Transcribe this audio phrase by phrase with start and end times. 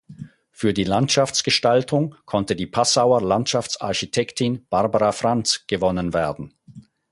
[0.49, 6.55] Für die Landschaftsgestaltung konnte die Passauer Landschaftsarchitektin Barbara Franz gewonnen werden.